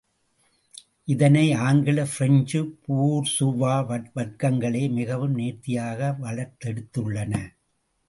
இதனை 1.05 1.53
ஆங்கில, 1.53 2.07
French 2.17 2.79
bourgeois 2.87 3.75
வர்க்கங்களே 4.15 4.83
மிகவும் 4.89 5.33
நேர்த்தியாக 5.33 6.15
வளர்ந் 6.21 6.57
தெடுத்துள்ளன. 6.65 7.33